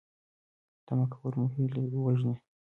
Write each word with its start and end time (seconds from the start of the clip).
تمه 0.85 1.05
کول 1.13 1.33
مو 1.39 1.47
هیلې 1.55 1.83
وژني 2.03 2.35